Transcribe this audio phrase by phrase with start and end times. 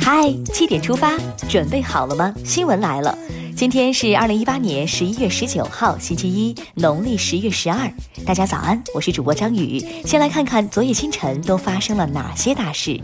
[0.00, 1.12] 嗨，七点出发，
[1.50, 2.32] 准备好了吗？
[2.46, 3.16] 新闻来了，
[3.54, 7.92] 今天是二零一八年十一月十九号，星期一，农历十月十二。
[8.24, 9.78] 大家早安，我是主播张宇。
[10.06, 12.98] 先来看看昨夜今晨都发生了哪些大事。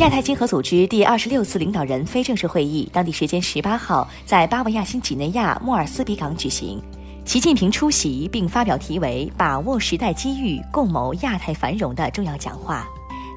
[0.00, 6.82] 亚太经合组织第二十六次领导人非正式会议，当地时间十八号在巴布亚新几内亚莫尔斯比港举行。
[7.24, 12.88] 习近平出席并发表题为“把握时代机遇，共谋亚太繁荣”的重要讲话，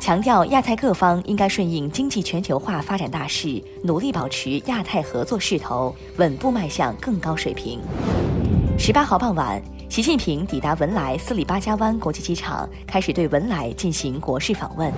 [0.00, 7.78] 强调亚太各方应该顺应经济全球化发展大势，努力保持亚太合作势头，稳步迈向更高水平。
[8.78, 14.90] 十八号傍晚，习近平抵达文莱斯里巴加湾国际机场，开始对文莱进行国事访问。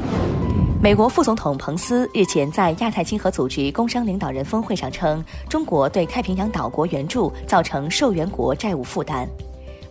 [0.80, 9.28] 美国副总统彭斯日前在亚太经合组织工商领导人峰会上称，中国对太平洋岛国援助造成受援国债务负担。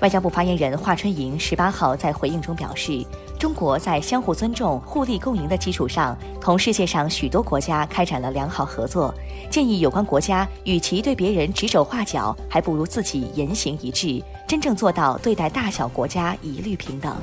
[0.01, 3.05] 外交部发言人华春莹十八号在回应中表示，
[3.37, 9.13] 中国在相互尊重、互利共赢的基础上，同世界上许多国家开展了良好合作，
[9.51, 17.15] 建议有关国家与其对别人指手画脚，还不如自己言行一致，真正做到对待大小国家一律平等。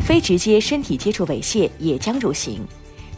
[0.00, 2.66] 非直接身体接触猥亵也将入刑。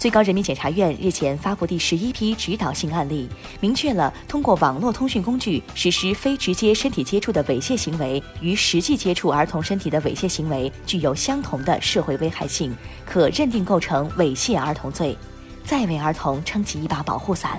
[0.04, 3.26] 最高人民检察院日前发布第十一批指导性案例，
[3.58, 12.70] 明确了通过网络通讯工具实施非直接身体接触的猥亵行为，与实际接触儿童身体的猥亵行为具有相同的社会危害性，
[13.06, 15.16] 可认定构成猥亵儿童罪，
[15.64, 17.58] 再为儿童撑起一把保护伞。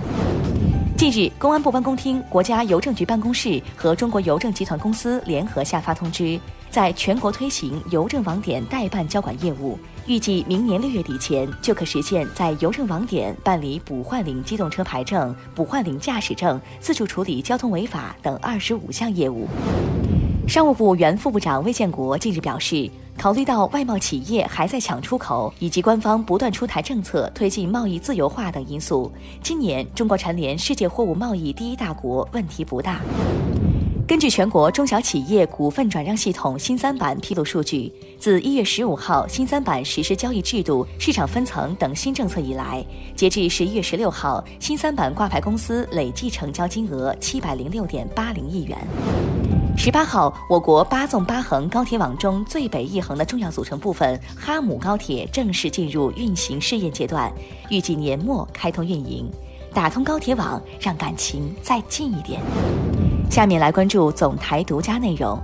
[0.96, 6.38] 近日，公安部办公厅、国家邮政局办公室和中国邮政集团公司联合下发通知。
[6.76, 19.48] 在全国推行邮政网点代办交管业务，预计明年六月底前就可实现在邮政网点办理补换领机动车牌证、补换领驾驶证、自助处理交通违法等二十五项业务。
[20.46, 29.10] 商务部原副部长魏建国近日表示，考虑到外贸企业还在抢出口，以及官方不断出台政策推进贸易自由化等因素，
[29.42, 33.00] 今年中国蝉联世界货物贸易第一大国问题不大。
[34.16, 42.82] 根据全国中小企业股份转让系统新三板披露数据，自一月十五号新三板实施交易制度、市场分层等新政策以来，
[43.14, 48.78] 截至十一月十六号，新三板挂牌公司累计成交金额七百零六点八零亿元。
[49.76, 57.30] 十八号，我国八纵八横高铁网中最北一横的重要组成部分哈姆高铁正式进入运行试验阶段，
[57.68, 59.30] 预计年末开通运营，
[59.74, 62.40] 打通高铁网，让感情再近一点。
[63.30, 65.38] 下面来关注总台独家内容。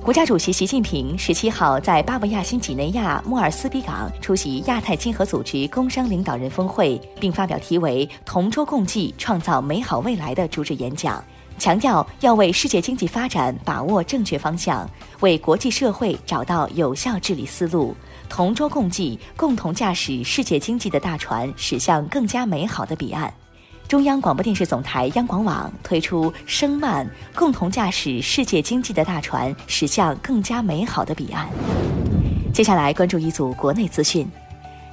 [0.00, 11.22] 国家主席习近平十七号在巴布亚新几内亚莫尔斯比港出席亚太经合组织工商领导人峰会，并发表题为“同舟共济，创造美好未来”的主旨演讲，
[11.58, 14.88] 强调要为世界经济发展把握正确方向，
[15.20, 17.94] 为国际社会找到有效治理思路，
[18.28, 23.32] 同舟共济，共同驾驶世界经济的大船驶向更加美好的彼岸。
[23.88, 31.48] 中央广播电视总台央广网推出“声慢”，共同驾驶世界经济的大船，驶向更加美好的彼岸。
[32.52, 34.30] 接下来关注一组国内资讯：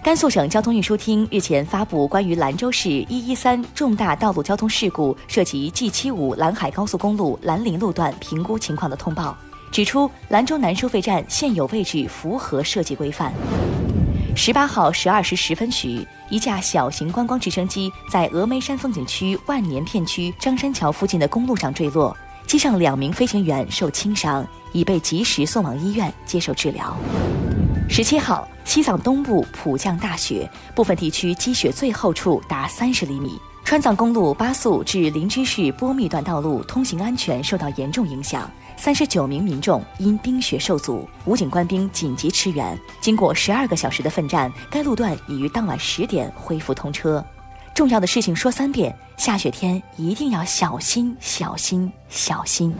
[0.02, 9.36] 甘肃省交通运输厅日前发布关于兰州市一一三重大道路交通事故涉及 G 七五兰海高速公路兰陵路段评估情况的通报，
[9.74, 13.34] 指出兰州南收费站现有位置符合设计规范。
[14.38, 22.16] 十八号十二时十分许，一架小型观光直升机在峨眉山风景区万年片区张山桥附近的公路上坠落，
[22.46, 26.96] 机上两名飞行员受轻伤，已被及时送往医院接受治疗。
[27.90, 38.48] 十七号，西藏东部普降大雪，部分地区积雪最厚处达三十厘米，川藏公路八宿至林芝市波密段道路通行安全受到严重影响。
[38.78, 42.80] 三十九名民众因冰雪受阻，武警官兵紧急驰援。
[43.02, 47.26] 经过十二个小时的奋战，该路段已于当晚十点恢复通车。
[47.74, 52.72] 重要的事情说三遍：下雪天一定要小心、小心、小心。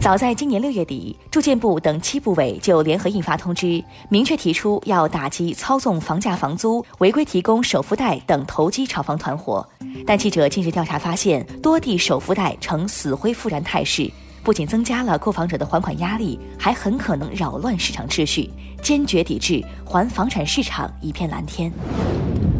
[0.00, 9.66] 早在今年六月底，住建部等七部委就联合印发通知，明确提出要打击操纵房价、房租、违规提供首付贷等投机炒房团伙。
[10.06, 14.08] 但记者近日调查发现，多地首付贷呈死灰复燃态势。
[14.44, 18.48] 不仅增加了购房者的还款压力，还很可能扰乱市场秩序，
[18.80, 21.72] 坚决抵制，还房产市场一片蓝天。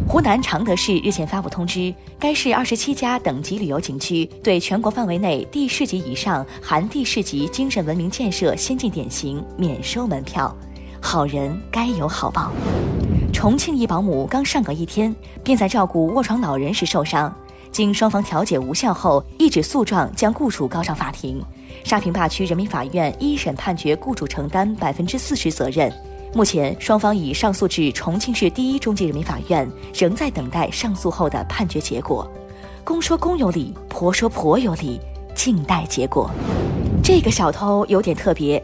[0.09, 10.57] 湖南常德市日前发布通知，该市二十七家等级旅游景区对全国范围内地市级以上含地市级精神文明建设先进典型免收门票。
[10.99, 12.51] 好人该有好报。
[13.35, 15.15] 重庆一保姆刚上岗一天，
[15.45, 17.33] 便在照顾卧床老人时受伤，
[17.71, 21.39] 经双方调解无效后，一纸诉状将雇主告上法庭。
[21.85, 25.93] 沙坪坝区人民法院一审判决雇主承担百分之四十责任，
[26.35, 32.31] 目前，双方已上诉至重庆市第一中级人民法院，仍在等待上诉后的判决结果。
[32.85, 35.01] 公说公有理，婆说婆有理，
[35.35, 36.31] 静待结果。
[37.03, 38.63] 这个小偷有点特别。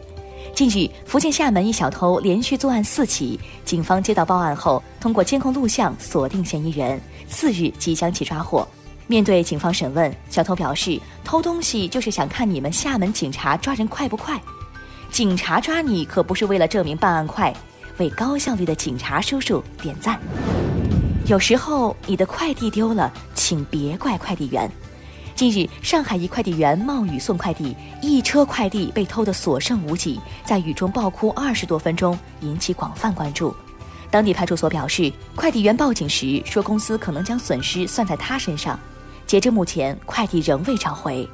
[0.53, 8.65] 近日，福建厦门一小偷连续作案四起，警方接到报案后，通过监控录像锁定嫌疑人，次日即将其抓获。
[9.07, 14.39] 面对警方审问，小偷表示偷东西就是想看你们厦门警察抓人快不快。
[15.15, 17.55] 警察抓你可不是为了证明办案快，
[17.99, 20.19] 为高效率的警察叔叔点赞。
[21.25, 24.69] 有时候你的快递丢了，请别怪快递员。
[25.33, 33.55] 近日，上海一快递员冒雨送快递，一车快递被偷得所剩无几，在雨中暴哭二十多分钟，引起广泛关注。
[34.11, 38.77] 当地派出所表示，快递员报警时说公司可能将损失算在他身上。
[39.25, 41.25] 截至目前，快递仍未找回。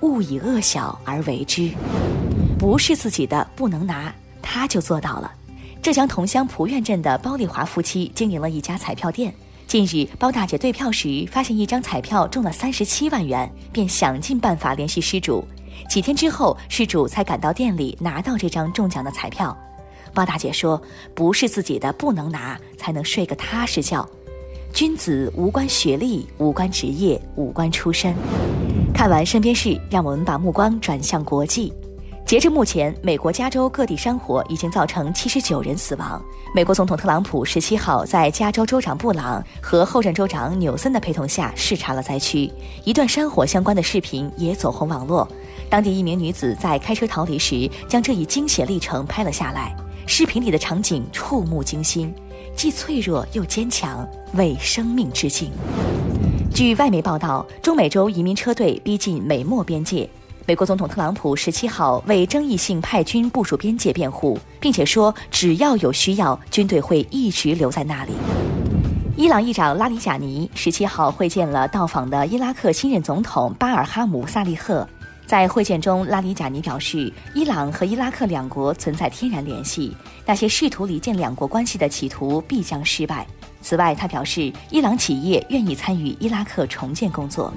[0.00, 1.70] 勿以恶小而为之，
[2.66, 5.32] 不是自己的不能拿，他就做到了。
[5.80, 9.32] 浙江桐乡蒲院镇的包丽华夫妻经营了一家彩票店。
[9.68, 15.44] 近日，包大姐兑票时发现一张彩票中了三十七万元，便想尽办法联系失主。
[15.88, 19.56] 几天之后，失主才赶到店里拿到这张中奖的彩票。
[20.12, 20.82] 包大姐说
[21.14, 24.04] ：“不是自己的不能拿，才能睡个踏实觉。
[24.72, 28.12] 君子无关学历，无关职业，无关出身。”
[28.92, 31.72] 看完身边事，让我们把目光转向国际。
[32.26, 36.20] 截至目前，美国加州各地山火已经造成七十九人死亡。
[36.52, 42.50] 美国总统特朗普十七号在加州州长布朗和后任州长纽森的陪同下视察了灾区，
[42.82, 45.28] 一段山火相关的视频也走红网络。
[45.70, 49.72] 当地一名女子在开车逃离时，将这一惊险历程拍了下来。
[50.04, 52.12] 视频里的场景触目惊心，
[52.56, 55.52] 既脆弱又坚强，为生命致敬。
[56.52, 60.08] 据外媒报道，中美洲移民车队逼近美墨边界。
[60.48, 68.12] 美国总统特朗普十七号为争议性派军部署边界辩护，并且说，只要有需要，军队会一直留在那里。
[69.16, 74.88] 伊朗议长拉里贾尼十七号会见了到访的伊拉克新任总统巴尔哈姆·萨利赫。
[75.26, 83.26] 在会见中，拉里贾尼表示，伊朗和伊拉克两国存在天然联系，那些试图离间两国关系的企图必将失败。
[83.60, 87.52] 此外，他表示，伊朗企业愿意参与伊拉克重建工作。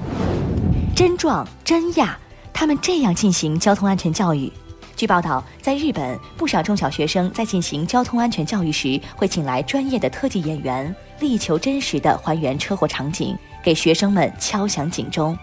[0.95, 2.17] 真壮真亚。
[2.53, 4.51] 他们这样进行交通安全教育。
[4.95, 15.37] 据报道，在日本，不少中小学生在进行交通安全教育时，会请来专业的特技演员，力求真实的还原车祸场景，给学生们敲响警钟。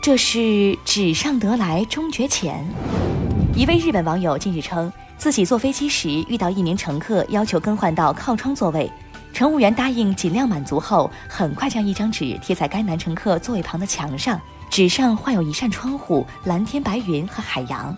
[0.00, 2.66] 这是纸上得来终觉浅。
[3.54, 8.90] 一位日本网友近日称，自己坐飞机时遇到一名乘客要求更换到靠窗座位，
[9.34, 14.40] 乘务员答应尽量满足后，很快将一张纸贴在该男乘客座位旁的墙上。
[14.72, 17.94] 纸上画有一扇窗户、蓝天白云和海洋，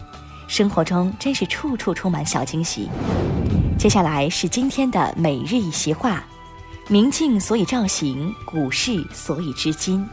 [0.49, 2.89] 生活中真是处处充满小惊喜。
[3.79, 6.25] 接下来是今天的每日一席话：
[6.89, 10.05] 明镜所以照形，古事所以知今。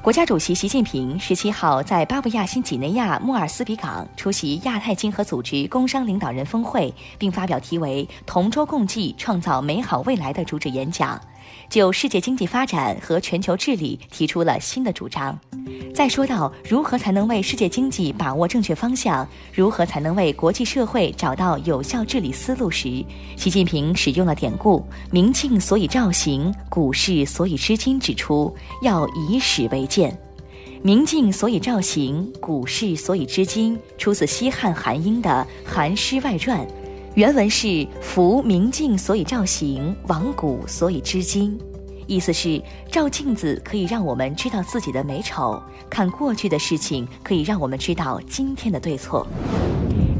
[0.00, 11.20] 国家主席习近平十七号在巴布亚新几内亚莫尔斯比港出席亚太经合组织工商领导人峰会，并发表题为“同舟共济，创造美好未来”的主旨演讲。
[11.68, 15.38] 就世界经济发展和全球治理提出了新的主张。
[15.98, 23.04] 在说到如何才能为世界经济把握正确方向，如何才能为国际社会找到有效治理思路时，
[23.36, 24.80] 习近平使用了典故
[25.10, 30.16] “明镜所以照形，古事所以知今”，指出要以史为鉴。
[30.82, 36.60] “明镜所以照形，古事所以知今”出自西汉韩婴的《韩诗外传》。
[37.16, 41.58] 原文是“夫明镜所以照形，往古所以知今”，
[42.08, 42.60] 意思是
[42.90, 49.26] 照镜子可以让我们知道自己的美丑，看过去的事情可以让我们知道今天的对错。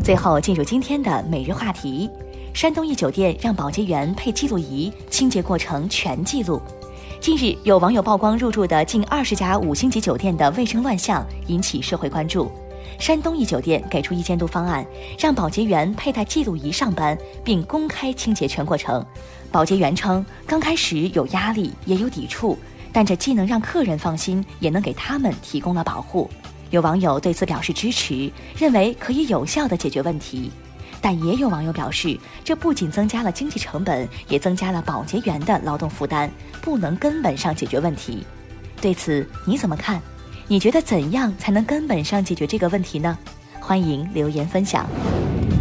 [0.04, 2.10] 最后进入今天的每日话题：
[2.52, 6.60] 山东一酒店让保洁员配记录仪，清洁过程全记录。
[7.20, 12.52] 近日有网友曝光入住的近二十家五星级酒店的卫生乱象，引起社会关注。
[12.98, 14.86] 山东一酒店给出一监督方案，
[15.18, 19.04] 让保洁员佩戴记录仪上班，并公开清洁全过程。
[19.50, 22.58] 保洁员称，刚开始有压力，也有抵触，
[22.92, 26.30] 但这既能让客人放心，也能给他们提供了保护。
[26.70, 30.50] 有网友对此表示支持，认为可以有效地解决问题。
[31.00, 36.30] 但也有网友表示，这不仅增加了经济成本，也增加了保洁员的劳动负担，
[36.60, 38.26] 不能根本上解决问题。
[38.80, 40.02] 对此你怎么看？
[40.50, 43.16] 你觉得怎样才能根本上解决这个问题呢？
[43.60, 44.86] 欢迎留言分享。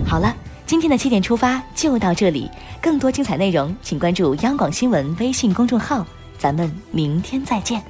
[0.06, 0.34] 好了，
[0.66, 2.50] 今天的七点出发就到这里，
[2.82, 6.08] 更多精彩内容请关注央广新闻微信公众号，
[6.40, 7.84] 咱们明天再见。